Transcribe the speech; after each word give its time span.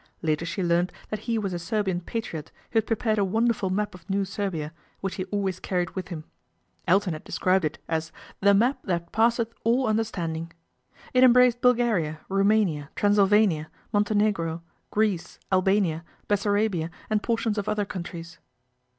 Later 0.23 0.47
she 0.47 0.63
learned 0.63 0.91
that 1.11 1.19
he 1.29 1.37
was 1.37 1.53
a 1.53 1.59
Serbian 1.59 2.01
atriot, 2.01 2.47
who 2.71 2.77
had 2.77 2.87
prepared 2.87 3.19
a 3.19 3.23
wonderful 3.23 3.69
map 3.69 3.93
of 3.93 4.07
ifew 4.07 4.25
Serbia, 4.25 4.73
which 4.99 5.13
he 5.13 5.25
always 5.25 5.59
carried 5.59 5.91
with 5.91 6.07
him. 6.07 6.23
Iton 6.87 7.13
had 7.13 7.23
described 7.23 7.63
it 7.65 7.77
as" 7.87 8.11
the 8.41 8.55
map 8.55 8.79
that 8.85 9.11
passeth 9.11 9.53
ill 9.63 9.85
understanding." 9.85 10.53
I 11.09 11.19
It 11.19 11.23
embraced 11.23 11.61
Bulgaria, 11.61 12.19
Roumania, 12.29 12.89
Transyl 12.95 13.29
ania, 13.29 13.67
Montenegro, 13.93 14.63
Greece, 14.89 15.37
Albania, 15.51 16.03
Bessarabia, 16.27 16.89
nd 17.13 17.21
portions 17.21 17.59
of 17.59 17.69
other 17.69 17.85
countries. 17.85 18.39